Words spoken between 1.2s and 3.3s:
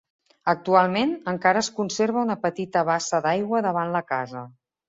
encara es conserva una petita bassa